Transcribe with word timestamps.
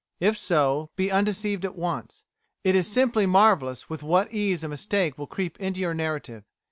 If 0.19 0.35
so, 0.35 0.89
be 0.95 1.11
undeceived 1.11 1.63
at 1.63 1.75
once. 1.75 2.23
It 2.63 2.73
is 2.73 2.87
simply 2.91 3.27
marvellous 3.27 3.87
with 3.87 4.01
what 4.01 4.33
ease 4.33 4.63
a 4.63 4.67
mistake 4.67 5.15
will 5.15 5.27
creep 5.27 5.59
into 5.59 5.79
your 5.81 5.93
narrative. 5.93 6.43